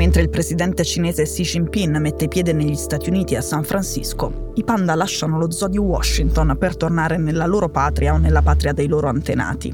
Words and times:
Mentre 0.00 0.22
il 0.22 0.30
presidente 0.30 0.82
cinese 0.82 1.24
Xi 1.24 1.42
Jinping 1.42 1.98
mette 1.98 2.26
piede 2.26 2.54
negli 2.54 2.74
Stati 2.74 3.10
Uniti 3.10 3.36
a 3.36 3.42
San 3.42 3.64
Francisco, 3.64 4.50
i 4.54 4.64
panda 4.64 4.94
lasciano 4.94 5.36
lo 5.36 5.50
zoo 5.50 5.68
di 5.68 5.76
Washington 5.76 6.56
per 6.58 6.74
tornare 6.74 7.18
nella 7.18 7.44
loro 7.44 7.68
patria 7.68 8.14
o 8.14 8.16
nella 8.16 8.40
patria 8.40 8.72
dei 8.72 8.86
loro 8.86 9.08
antenati. 9.08 9.68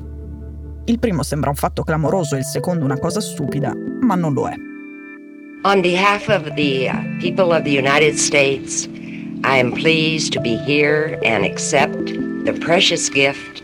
Il 0.87 0.99
primo 0.99 1.23
sembra 1.23 1.51
un 1.51 1.55
fatto 1.55 1.85
clamoroso 1.85 2.35
il 2.35 2.43
secondo 2.43 2.85
una 2.85 2.99
cosa 2.99 3.21
stupida, 3.21 3.73
ma 4.01 4.17
non 4.17 4.33
lo 4.33 4.49
è. 4.49 4.55
On 5.63 5.81
behalf 5.81 6.27
of 6.27 6.53
the 6.57 6.91
uh, 6.91 7.21
people 7.21 7.55
of 7.55 7.63
the 7.63 7.79
United 7.79 8.17
States, 8.17 8.89
I 9.45 9.61
am 9.61 9.71
pleased 9.71 10.33
to 10.33 10.41
be 10.41 10.57
here 10.67 11.21
and 11.23 11.45
accept 11.45 12.13
the 12.43 12.53
precious 12.53 13.09
gift 13.09 13.56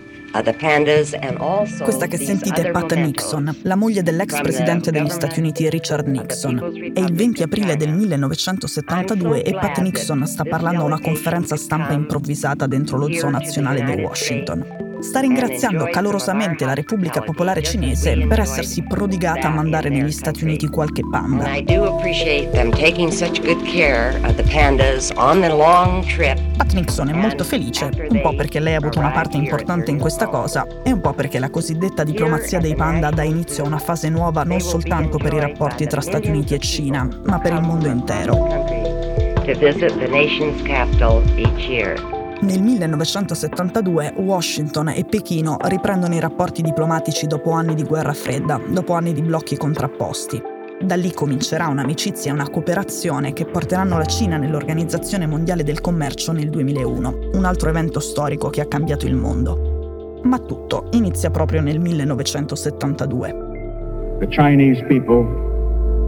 questa 1.83 2.07
che 2.07 2.17
sentite 2.17 2.63
è 2.63 2.71
Pat 2.71 2.95
Nixon, 2.95 3.55
la 3.63 3.77
moglie 3.77 4.03
dell'ex 4.03 4.41
presidente 4.41 4.91
degli 4.91 5.11
Stati 5.11 5.41
Uniti 5.41 5.69
Richard 5.69 6.07
Nixon. 6.07 6.93
È 6.95 7.01
il 7.01 7.13
20 7.13 7.43
aprile 7.43 7.77
del 7.77 7.93
1972 7.93 9.43
e 9.43 9.53
Pat 9.53 9.79
Nixon 9.81 10.27
sta 10.27 10.45
parlando 10.45 10.83
a 10.83 10.87
una 10.87 11.01
conferenza 11.01 11.57
stampa 11.57 11.93
improvvisata 11.93 12.67
dentro 12.67 12.97
lo 12.97 13.13
zoo 13.13 13.29
nazionale 13.29 13.83
di 13.85 14.01
Washington 14.01 14.92
sta 15.03 15.21
ringraziando 15.21 15.89
calorosamente 15.91 16.65
la 16.65 16.75
Repubblica 16.75 17.21
Popolare 17.21 17.63
Cinese 17.63 18.27
per 18.27 18.41
essersi 18.41 18.83
prodigata 18.85 19.49
a 19.49 19.51
mandare 19.51 19.89
negli 19.89 20.13
Stati 20.13 20.45
Uniti 20.45 20.69
qualche 20.69 21.03
panda. 21.09 21.51
Pat 26.57 26.73
Nixon 26.73 27.09
è 27.09 27.13
molto 27.13 27.45
felice, 27.45 27.91
un 28.09 28.21
po' 28.21 28.35
perché 28.35 28.61
lei 28.61 28.75
ha 28.75 28.79
avuto 28.79 29.01
una 29.01 29.11
parte 29.11 29.37
importante 29.37 29.91
in 29.91 29.99
questa 29.99 30.29
cosa 30.29 30.67
e 30.85 30.93
un 30.93 31.01
po' 31.01 31.13
perché 31.13 31.39
la 31.39 31.51
cosiddetta 31.51 32.05
diplomazia 32.05 32.61
dei 32.61 32.77
panda 32.77 33.11
dà 33.11 33.25
inizio 33.25 33.65
a 33.65 33.67
una 33.67 33.79
fase 33.79 34.09
nuova 34.09 34.45
non 34.45 34.61
soltanto 34.61 35.19
per 35.19 35.33
i 35.33 35.41
rapporti 35.41 35.87
tra 35.87 36.01
Stati 36.01 36.29
Uniti 36.29 36.55
e 36.55 36.59
Cina, 36.59 37.09
ma 37.25 37.41
per 37.41 37.55
il 37.55 37.61
mondo 37.61 37.89
intero. 37.89 38.35
To 38.35 39.59
visit 39.59 39.99
the 39.99 40.07
nation's 40.07 40.63
capital 40.63 41.21
each 41.37 41.69
year. 41.69 42.22
Nel 42.43 42.61
1972 42.61 44.15
Washington 44.17 44.89
e 44.89 45.05
Pechino 45.05 45.59
riprendono 45.61 46.17
i 46.17 46.19
rapporti 46.19 46.61
diplomatici 46.61 47.29
dopo 47.29 47.53
anni 47.53 47.77
di 47.77 47.85
guerra 47.85 48.13
fredda, 48.13 48.61
dopo 48.69 48.95
anni 48.95 49.13
di 49.13 49.23
blocchi 49.23 49.57
contrapposti. 49.57 50.43
Da 50.81 50.97
lì 50.97 51.13
comincerà 51.13 51.69
un'amicizia 51.69 52.33
e 52.33 52.35
una 52.35 52.51
cooperazione 52.51 53.33
che 53.33 53.45
porteranno 53.45 53.97
la 53.97 54.07
Cina 54.07 54.39
nell'Organizzazione 54.39 55.29
Mondiale 55.29 55.63
del 55.63 55.81
Commercio 55.81 56.33
nel 56.33 56.51
2001, 56.51 57.31
un 57.35 57.45
altro 57.45 57.69
evento 57.69 58.01
storico 58.01 58.51
che 58.51 58.61
ha 58.61 58.67
cambiato 58.67 59.07
il 59.07 59.15
mondo. 59.15 60.21
Ma 60.25 60.41
tutto 60.41 60.89
inizia 60.95 61.31
proprio 61.31 61.61
nel 61.61 61.79
1972. 61.79 64.17
The 64.19 64.27
Chinese 64.27 64.83
people 64.87 65.29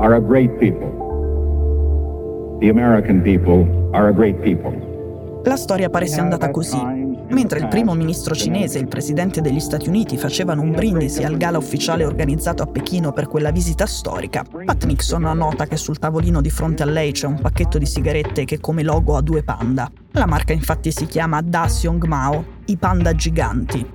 are 0.00 0.16
a 0.16 0.20
great 0.20 0.50
people. 0.58 0.90
The 2.58 2.70
American 2.70 3.22
people 3.22 3.68
are 3.92 4.08
a 4.08 4.12
great 4.12 4.42
people. 4.42 4.93
La 5.44 5.56
storia 5.56 5.90
pare 5.90 6.06
sia 6.06 6.22
andata 6.22 6.50
così. 6.50 6.80
Mentre 7.28 7.58
il 7.58 7.68
primo 7.68 7.94
ministro 7.94 8.34
cinese 8.34 8.78
e 8.78 8.80
il 8.80 8.88
presidente 8.88 9.42
degli 9.42 9.60
Stati 9.60 9.88
Uniti 9.88 10.16
facevano 10.16 10.62
un 10.62 10.72
brindisi 10.72 11.22
al 11.22 11.36
gala 11.36 11.58
ufficiale 11.58 12.04
organizzato 12.04 12.62
a 12.62 12.66
Pechino 12.66 13.12
per 13.12 13.28
quella 13.28 13.50
visita 13.50 13.84
storica, 13.86 14.42
Pat 14.42 14.84
Nixon 14.84 15.22
nota 15.22 15.66
che 15.66 15.76
sul 15.76 15.98
tavolino 15.98 16.40
di 16.40 16.50
fronte 16.50 16.82
a 16.82 16.86
lei 16.86 17.12
c'è 17.12 17.26
un 17.26 17.40
pacchetto 17.40 17.76
di 17.76 17.86
sigarette 17.86 18.44
che 18.44 18.58
come 18.58 18.82
logo 18.82 19.16
ha 19.16 19.20
due 19.20 19.42
panda. 19.42 19.90
La 20.12 20.26
marca 20.26 20.54
infatti 20.54 20.90
si 20.90 21.06
chiama 21.06 21.42
Da 21.42 21.64
Xiong 21.66 22.04
Mao, 22.04 22.44
i 22.66 22.76
panda 22.76 23.14
giganti. 23.14 23.86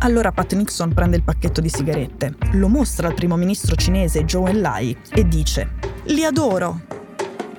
Allora 0.00 0.30
Pat 0.30 0.54
Nixon 0.54 0.92
prende 0.92 1.16
il 1.16 1.22
pacchetto 1.22 1.62
di 1.62 1.70
sigarette, 1.70 2.34
lo 2.52 2.68
mostra 2.68 3.08
al 3.08 3.14
primo 3.14 3.36
ministro 3.36 3.76
cinese 3.76 4.24
Zhou 4.26 4.46
Enlai 4.46 4.96
e 5.10 5.26
dice: 5.26 5.70
Li 6.04 6.22
adoro! 6.22 6.80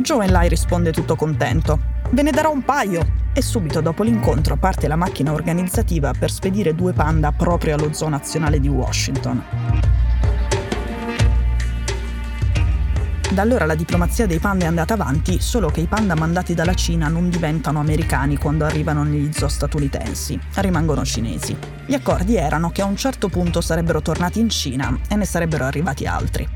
Zhou 0.04 0.22
Enlai 0.22 0.48
risponde 0.48 0.92
tutto 0.92 1.16
contento. 1.16 1.96
Ve 2.10 2.22
ne 2.22 2.32
darò 2.32 2.52
un 2.52 2.64
paio! 2.64 3.26
E 3.34 3.42
subito 3.42 3.82
dopo 3.82 4.02
l'incontro 4.02 4.56
parte 4.56 4.88
la 4.88 4.96
macchina 4.96 5.34
organizzativa 5.34 6.14
per 6.18 6.32
spedire 6.32 6.74
due 6.74 6.94
panda 6.94 7.32
proprio 7.34 7.76
allo 7.76 7.94
zoo 7.94 8.10
nazionale 8.10 8.60
di 8.60 8.70
Washington. 8.70 9.44
Da 13.30 13.42
allora 13.42 13.66
la 13.66 13.76
diplomazia 13.76 14.26
dei 14.26 14.40
panda 14.40 14.64
è 14.64 14.68
andata 14.70 14.94
avanti, 14.94 15.40
solo 15.42 15.68
che 15.68 15.82
i 15.82 15.86
panda 15.86 16.16
mandati 16.16 16.54
dalla 16.54 16.74
Cina 16.74 17.10
non 17.10 17.30
diventano 17.30 17.80
americani 17.80 18.38
quando 18.38 18.64
arrivano 18.64 19.04
negli 19.04 19.32
zoo 19.34 19.50
statunitensi, 19.50 20.40
rimangono 20.56 21.04
cinesi. 21.04 21.56
Gli 21.86 21.94
accordi 21.94 22.38
erano 22.38 22.72
che 22.72 22.82
a 22.82 22.86
un 22.86 22.96
certo 22.96 23.28
punto 23.28 23.60
sarebbero 23.60 24.02
tornati 24.02 24.40
in 24.40 24.50
Cina 24.50 24.98
e 25.10 25.16
ne 25.16 25.26
sarebbero 25.26 25.66
arrivati 25.66 26.06
altri. 26.08 26.48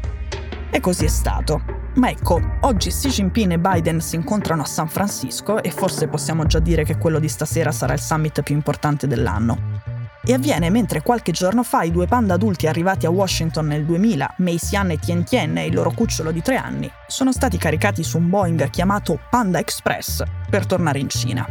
E 0.71 0.79
così 0.79 1.05
è 1.05 1.09
stato. 1.09 1.80
Ma 1.95 2.09
ecco, 2.09 2.39
oggi 2.61 2.89
Xi 2.89 3.09
Jinping 3.09 3.51
e 3.51 3.59
Biden 3.59 3.99
si 3.99 4.15
incontrano 4.15 4.61
a 4.61 4.65
San 4.65 4.87
Francisco 4.87 5.61
e 5.61 5.71
forse 5.71 6.07
possiamo 6.07 6.45
già 6.45 6.59
dire 6.59 6.85
che 6.85 6.97
quello 6.97 7.19
di 7.19 7.27
stasera 7.27 7.71
sarà 7.73 7.93
il 7.93 7.99
summit 7.99 8.41
più 8.43 8.55
importante 8.55 9.07
dell'anno. 9.07 9.81
E 10.23 10.33
avviene 10.33 10.69
mentre 10.69 11.01
qualche 11.01 11.33
giorno 11.33 11.63
fa 11.63 11.81
i 11.81 11.91
due 11.91 12.05
panda 12.05 12.35
adulti 12.35 12.67
arrivati 12.67 13.05
a 13.05 13.09
Washington 13.09 13.67
nel 13.67 13.83
2000, 13.83 14.35
Mei 14.37 14.57
Xian 14.57 14.91
e 14.91 14.99
Tien 14.99 15.25
Tien 15.25 15.57
e 15.57 15.65
il 15.65 15.73
loro 15.73 15.91
cucciolo 15.91 16.31
di 16.31 16.41
tre 16.41 16.55
anni, 16.55 16.89
sono 17.07 17.33
stati 17.33 17.57
caricati 17.57 18.03
su 18.03 18.17
un 18.17 18.29
Boeing 18.29 18.69
chiamato 18.69 19.19
Panda 19.29 19.59
Express 19.59 20.23
per 20.49 20.65
tornare 20.65 20.99
in 20.99 21.09
Cina. 21.09 21.45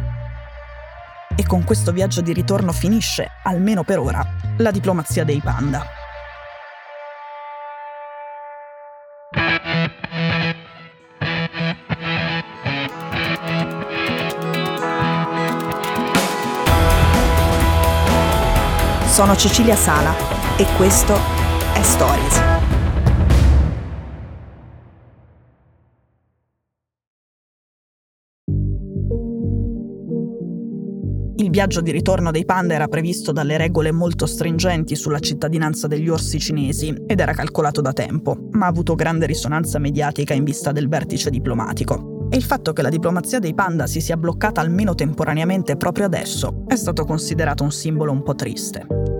E 1.35 1.45
con 1.45 1.63
questo 1.63 1.91
viaggio 1.91 2.21
di 2.21 2.33
ritorno 2.33 2.71
finisce, 2.71 3.27
almeno 3.43 3.83
per 3.83 3.99
ora, 3.99 4.25
la 4.57 4.71
diplomazia 4.71 5.23
dei 5.23 5.39
panda. 5.39 6.00
Sono 19.21 19.35
Cecilia 19.35 19.75
Sala 19.75 20.15
e 20.57 20.65
questo 20.77 21.13
è 21.75 21.81
Stories. 21.83 22.41
Il 31.35 31.49
viaggio 31.51 31.81
di 31.81 31.91
ritorno 31.91 32.31
dei 32.31 32.45
panda 32.45 32.73
era 32.73 32.87
previsto 32.87 33.31
dalle 33.31 33.57
regole 33.57 33.91
molto 33.91 34.25
stringenti 34.25 34.95
sulla 34.95 35.19
cittadinanza 35.19 35.85
degli 35.85 36.09
orsi 36.09 36.39
cinesi 36.39 36.87
ed 37.05 37.19
era 37.19 37.33
calcolato 37.33 37.79
da 37.79 37.93
tempo, 37.93 38.47
ma 38.53 38.65
ha 38.65 38.69
avuto 38.69 38.95
grande 38.95 39.27
risonanza 39.27 39.77
mediatica 39.77 40.33
in 40.33 40.43
vista 40.43 40.71
del 40.71 40.87
vertice 40.87 41.29
diplomatico. 41.29 42.27
E 42.31 42.37
il 42.37 42.43
fatto 42.43 42.73
che 42.73 42.81
la 42.81 42.89
diplomazia 42.89 43.37
dei 43.37 43.53
panda 43.53 43.85
si 43.85 44.01
sia 44.01 44.17
bloccata 44.17 44.61
almeno 44.61 44.95
temporaneamente 44.95 45.75
proprio 45.75 46.05
adesso 46.05 46.63
è 46.65 46.75
stato 46.75 47.05
considerato 47.05 47.61
un 47.61 47.71
simbolo 47.71 48.11
un 48.11 48.23
po' 48.23 48.33
triste. 48.33 49.10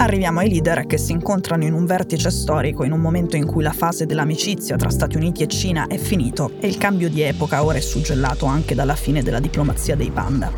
Arriviamo 0.00 0.40
ai 0.40 0.48
leader 0.48 0.86
che 0.86 0.96
si 0.96 1.12
incontrano 1.12 1.64
in 1.64 1.74
un 1.74 1.84
vertice 1.84 2.30
storico 2.30 2.84
in 2.84 2.92
un 2.92 3.00
momento 3.00 3.36
in 3.36 3.44
cui 3.44 3.62
la 3.62 3.74
fase 3.74 4.06
dell'amicizia 4.06 4.74
tra 4.76 4.88
Stati 4.88 5.18
Uniti 5.18 5.42
e 5.42 5.46
Cina 5.46 5.88
è 5.88 5.98
finito 5.98 6.52
e 6.58 6.68
il 6.68 6.78
cambio 6.78 7.10
di 7.10 7.20
epoca 7.20 7.62
ora 7.62 7.76
è 7.76 7.82
suggellato 7.82 8.46
anche 8.46 8.74
dalla 8.74 8.94
fine 8.94 9.22
della 9.22 9.40
diplomazia 9.40 9.96
dei 9.96 10.10
panda. 10.10 10.50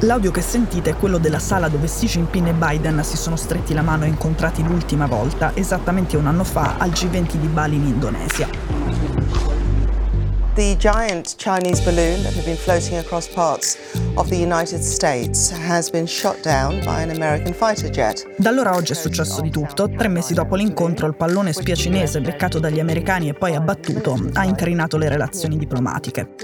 L'audio 0.00 0.30
che 0.30 0.40
sentite 0.40 0.90
è 0.90 0.96
quello 0.96 1.18
della 1.18 1.38
sala 1.38 1.68
dove 1.68 1.88
Xi 1.88 2.06
Jinping 2.06 2.46
e 2.46 2.54
Biden 2.54 3.04
si 3.04 3.18
sono 3.18 3.36
stretti 3.36 3.74
la 3.74 3.82
mano 3.82 4.04
e 4.04 4.08
incontrati 4.08 4.62
l'ultima 4.62 5.04
volta, 5.04 5.50
esattamente 5.54 6.16
un 6.16 6.26
anno 6.26 6.44
fa, 6.44 6.76
al 6.78 6.88
G20 6.88 7.34
di 7.34 7.46
Bali 7.48 7.76
in 7.76 7.86
Indonesia. 7.86 9.57
The 10.58 10.74
giant 10.76 11.36
Chinese 11.36 11.80
balloon 11.84 12.24
that 12.24 12.34
had 12.34 12.44
been 12.44 12.56
floating 12.56 12.98
across 12.98 13.28
parts 13.28 13.78
of 14.16 14.28
the 14.28 14.36
United 14.36 14.82
States 14.82 15.52
has 15.52 15.88
been 15.88 16.04
shot 16.04 16.42
down 16.42 16.80
by 16.84 17.00
an 17.00 17.10
American 17.10 17.52
fighter 17.52 17.88
jet. 17.88 18.26
Da 18.36 18.48
allora 18.48 18.74
oggi 18.74 18.90
è 18.90 18.96
successo 18.96 19.40
di 19.40 19.50
tutto. 19.50 19.88
Tre 19.88 20.08
mesi 20.08 20.34
dopo 20.34 20.56
l'incontro, 20.56 21.06
il 21.06 21.14
pallone 21.14 21.52
spia 21.52 21.76
cinese 21.76 22.20
beccato 22.20 22.58
dagli 22.58 22.80
americani 22.80 23.28
e 23.28 23.34
poi 23.34 23.54
abbattuto 23.54 24.18
ha 24.32 24.44
incarinato 24.44 24.96
le 24.96 25.08
relazioni 25.08 25.56
diplomatiche. 25.58 26.34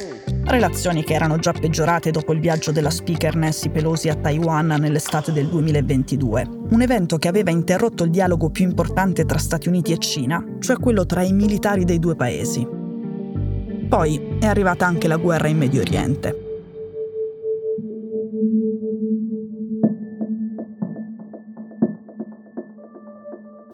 Relazioni 0.45 1.03
che 1.03 1.15
erano 1.15 1.39
già 1.39 1.51
peggiorate 1.51 2.13
dopo 2.13 2.33
il 2.33 2.39
viaggio 2.39 2.71
della 2.71 2.91
speaker 2.91 3.35
Nancy 3.35 3.69
Pelosi 3.69 4.11
a 4.11 4.15
Taiwan 4.15 4.77
nell'estate 4.79 5.33
del 5.33 5.49
2022. 5.49 6.49
Un 6.71 6.83
evento 6.83 7.19
che 7.19 7.27
aveva 7.27 7.51
interrotto 7.51 8.05
il 8.05 8.11
dialogo 8.11 8.49
più 8.51 8.65
importante 8.65 9.25
tra 9.25 9.39
Stati 9.39 9.67
Uniti 9.67 9.91
e 9.91 9.99
Cina, 9.99 10.41
cioè 10.61 10.77
quello 10.77 11.05
tra 11.05 11.23
i 11.23 11.33
militari 11.33 11.85
dei 11.85 11.99
due 11.99 12.15
paesi. 12.15 12.83
Poi 13.95 14.39
è 14.41 14.47
arrivata 14.47 14.87
anche 14.87 15.07
la 15.07 15.19
guerra 15.19 15.47
in 15.47 15.57
Medio 15.57 15.81
Oriente. 15.81 16.37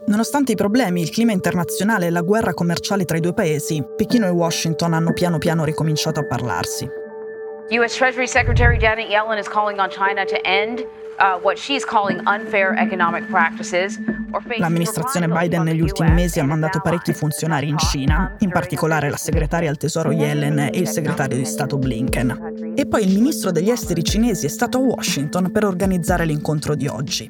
Nonostante 0.09 0.53
i 0.53 0.57
problemi, 0.57 1.01
il 1.01 1.09
clima 1.09 1.33
internazionale 1.33 2.09
e 2.09 2.11
la 2.11 2.21
guerra 2.21 2.53
commerciale 2.53 3.07
tra 3.07 3.17
i 3.17 3.21
due 3.21 3.33
paesi, 3.33 3.83
Pechino 3.97 4.27
e 4.27 4.31
Washington 4.31 4.93
hanno 4.93 5.15
piano 5.15 5.39
piano 5.39 5.65
ricominciato 5.65 6.21
a 6.21 6.27
parlarsi. 6.27 7.00
US 7.71 7.95
Treasury 7.95 8.27
Secretary 8.27 8.77
Janet 8.79 9.09
Yellen 9.09 9.39
is 9.39 9.47
calling 9.49 9.79
on 9.79 9.89
China 9.91 10.25
to 10.25 10.37
end 10.45 10.85
L'amministrazione 14.59 15.29
Biden 15.29 15.63
negli 15.63 15.83
ultimi 15.83 16.11
mesi 16.13 16.41
ha 16.41 16.45
mandato 16.45 16.81
parecchi 16.81 17.13
funzionari 17.13 17.69
in 17.69 17.77
Cina, 17.77 18.37
in 18.39 18.49
particolare 18.49 19.11
la 19.11 19.19
segretaria 19.19 19.69
al 19.69 19.77
tesoro 19.77 20.13
Yellen 20.13 20.59
e 20.59 20.79
il 20.79 20.89
segretario 20.89 21.37
di 21.37 21.45
Stato 21.45 21.77
Blinken. 21.77 22.73
E 22.75 22.87
poi 22.87 23.05
il 23.05 23.13
ministro 23.13 23.51
degli 23.51 23.69
esteri 23.69 24.03
cinesi 24.03 24.47
è 24.47 24.49
stato 24.49 24.79
a 24.79 24.81
Washington 24.81 25.53
per 25.53 25.67
organizzare 25.67 26.25
l'incontro 26.25 26.75
di 26.75 26.87
oggi. 26.87 27.29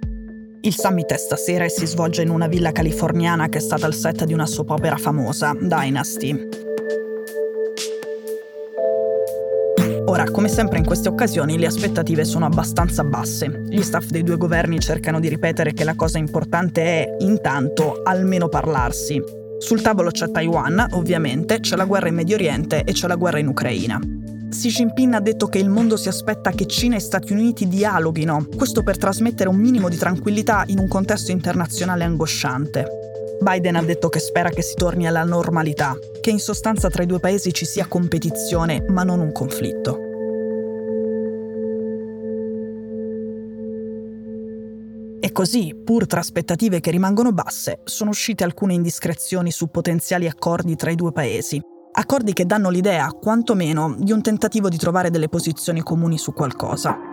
Il 0.60 0.72
summit 0.72 1.12
è 1.12 1.16
stasera 1.16 1.64
e 1.64 1.68
si 1.68 1.86
svolge 1.86 2.22
in 2.22 2.30
una 2.30 2.46
villa 2.46 2.70
californiana 2.70 3.48
che 3.48 3.58
è 3.58 3.62
stata 3.62 3.88
il 3.88 3.94
set 3.94 4.24
di 4.24 4.32
una 4.32 4.46
soap 4.46 4.70
opera 4.70 4.98
famosa, 4.98 5.52
Dynasty. 5.58 6.69
Ora, 10.10 10.28
come 10.28 10.48
sempre 10.48 10.78
in 10.78 10.84
queste 10.84 11.08
occasioni, 11.08 11.56
le 11.56 11.66
aspettative 11.66 12.24
sono 12.24 12.44
abbastanza 12.44 13.04
basse. 13.04 13.62
Gli 13.68 13.80
staff 13.80 14.08
dei 14.08 14.24
due 14.24 14.36
governi 14.36 14.80
cercano 14.80 15.20
di 15.20 15.28
ripetere 15.28 15.72
che 15.72 15.84
la 15.84 15.94
cosa 15.94 16.18
importante 16.18 16.82
è, 16.82 17.16
intanto, 17.20 18.00
almeno 18.02 18.48
parlarsi. 18.48 19.22
Sul 19.60 19.80
tavolo 19.80 20.10
c'è 20.10 20.28
Taiwan, 20.32 20.84
ovviamente, 20.94 21.60
c'è 21.60 21.76
la 21.76 21.84
guerra 21.84 22.08
in 22.08 22.16
Medio 22.16 22.34
Oriente 22.34 22.82
e 22.82 22.90
c'è 22.90 23.06
la 23.06 23.14
guerra 23.14 23.38
in 23.38 23.46
Ucraina. 23.46 24.00
Xi 24.50 24.68
Jinping 24.68 25.14
ha 25.14 25.20
detto 25.20 25.46
che 25.46 25.58
il 25.58 25.70
mondo 25.70 25.96
si 25.96 26.08
aspetta 26.08 26.50
che 26.50 26.66
Cina 26.66 26.96
e 26.96 27.00
Stati 27.00 27.32
Uniti 27.32 27.68
dialoghino, 27.68 28.48
questo 28.56 28.82
per 28.82 28.98
trasmettere 28.98 29.48
un 29.48 29.58
minimo 29.58 29.88
di 29.88 29.96
tranquillità 29.96 30.64
in 30.66 30.80
un 30.80 30.88
contesto 30.88 31.30
internazionale 31.30 32.02
angosciante. 32.02 33.09
Biden 33.42 33.76
ha 33.76 33.82
detto 33.82 34.10
che 34.10 34.18
spera 34.18 34.50
che 34.50 34.60
si 34.60 34.74
torni 34.74 35.06
alla 35.06 35.24
normalità, 35.24 35.96
che 36.20 36.30
in 36.30 36.38
sostanza 36.38 36.90
tra 36.90 37.02
i 37.02 37.06
due 37.06 37.20
paesi 37.20 37.52
ci 37.52 37.64
sia 37.64 37.86
competizione 37.86 38.84
ma 38.88 39.02
non 39.02 39.20
un 39.20 39.32
conflitto. 39.32 40.08
E 45.22 45.32
così, 45.32 45.74
pur 45.74 46.06
tra 46.06 46.20
aspettative 46.20 46.80
che 46.80 46.90
rimangono 46.90 47.32
basse, 47.32 47.80
sono 47.84 48.10
uscite 48.10 48.44
alcune 48.44 48.74
indiscrezioni 48.74 49.50
su 49.50 49.68
potenziali 49.68 50.26
accordi 50.26 50.76
tra 50.76 50.90
i 50.90 50.94
due 50.96 51.12
paesi. 51.12 51.60
Accordi 51.92 52.32
che 52.32 52.46
danno 52.46 52.68
l'idea, 52.68 53.08
quantomeno, 53.08 53.96
di 53.98 54.12
un 54.12 54.22
tentativo 54.22 54.68
di 54.68 54.76
trovare 54.76 55.10
delle 55.10 55.28
posizioni 55.28 55.80
comuni 55.80 56.18
su 56.18 56.32
qualcosa. 56.32 57.09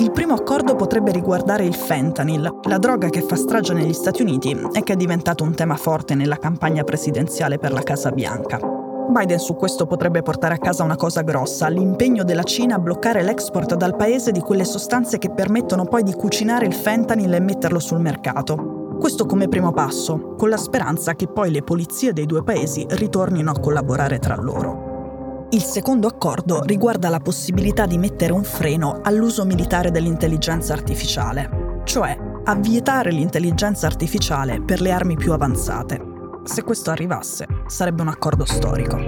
Il 0.00 0.12
primo 0.12 0.34
accordo 0.34 0.76
potrebbe 0.76 1.10
riguardare 1.10 1.64
il 1.64 1.74
fentanyl, 1.74 2.60
la 2.62 2.78
droga 2.78 3.08
che 3.08 3.20
fa 3.20 3.34
strage 3.34 3.74
negli 3.74 3.92
Stati 3.92 4.22
Uniti 4.22 4.56
e 4.72 4.84
che 4.84 4.92
è 4.92 4.96
diventato 4.96 5.42
un 5.42 5.56
tema 5.56 5.74
forte 5.74 6.14
nella 6.14 6.36
campagna 6.36 6.84
presidenziale 6.84 7.58
per 7.58 7.72
la 7.72 7.82
Casa 7.82 8.12
Bianca. 8.12 8.60
Biden 9.08 9.40
su 9.40 9.56
questo 9.56 9.86
potrebbe 9.86 10.22
portare 10.22 10.54
a 10.54 10.58
casa 10.58 10.84
una 10.84 10.94
cosa 10.94 11.22
grossa, 11.22 11.66
l'impegno 11.66 12.22
della 12.22 12.44
Cina 12.44 12.76
a 12.76 12.78
bloccare 12.78 13.24
l'export 13.24 13.74
dal 13.74 13.96
paese 13.96 14.30
di 14.30 14.40
quelle 14.40 14.64
sostanze 14.64 15.18
che 15.18 15.30
permettono 15.30 15.86
poi 15.86 16.04
di 16.04 16.12
cucinare 16.12 16.66
il 16.66 16.74
fentanyl 16.74 17.34
e 17.34 17.40
metterlo 17.40 17.80
sul 17.80 17.98
mercato. 17.98 18.96
Questo 19.00 19.26
come 19.26 19.48
primo 19.48 19.72
passo, 19.72 20.34
con 20.36 20.48
la 20.48 20.56
speranza 20.56 21.14
che 21.14 21.26
poi 21.26 21.50
le 21.50 21.62
polizie 21.62 22.12
dei 22.12 22.26
due 22.26 22.44
paesi 22.44 22.86
ritornino 22.90 23.50
a 23.50 23.58
collaborare 23.58 24.20
tra 24.20 24.36
loro. 24.36 24.87
Il 25.50 25.62
secondo 25.62 26.06
accordo 26.08 26.60
riguarda 26.60 27.08
la 27.08 27.20
possibilità 27.20 27.86
di 27.86 27.96
mettere 27.96 28.34
un 28.34 28.44
freno 28.44 29.00
all'uso 29.02 29.46
militare 29.46 29.90
dell'intelligenza 29.90 30.74
artificiale, 30.74 31.80
cioè 31.84 32.14
a 32.44 32.54
vietare 32.54 33.10
l'intelligenza 33.10 33.86
artificiale 33.86 34.60
per 34.60 34.82
le 34.82 34.92
armi 34.92 35.16
più 35.16 35.32
avanzate. 35.32 35.98
Se 36.44 36.62
questo 36.62 36.90
arrivasse, 36.90 37.46
sarebbe 37.66 38.02
un 38.02 38.08
accordo 38.08 38.44
storico. 38.44 38.98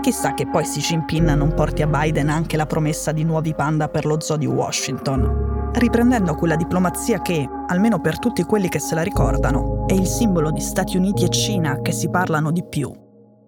Chissà 0.00 0.32
che 0.32 0.48
poi 0.48 0.64
Xi 0.64 0.80
Jinping 0.80 1.34
non 1.34 1.52
porti 1.52 1.82
a 1.82 1.86
Biden 1.86 2.30
anche 2.30 2.56
la 2.56 2.64
promessa 2.64 3.12
di 3.12 3.24
nuovi 3.24 3.54
panda 3.54 3.88
per 3.88 4.06
lo 4.06 4.18
zoo 4.18 4.38
di 4.38 4.46
Washington, 4.46 5.72
riprendendo 5.74 6.34
quella 6.36 6.56
diplomazia 6.56 7.20
che, 7.20 7.46
almeno 7.66 8.00
per 8.00 8.18
tutti 8.18 8.42
quelli 8.44 8.70
che 8.70 8.78
se 8.78 8.94
la 8.94 9.02
ricordano, 9.02 9.86
è 9.86 9.92
il 9.92 10.06
simbolo 10.06 10.50
di 10.50 10.60
Stati 10.60 10.96
Uniti 10.96 11.24
e 11.24 11.28
Cina 11.28 11.82
che 11.82 11.92
si 11.92 12.08
parlano 12.08 12.50
di 12.50 12.64
più 12.64 13.08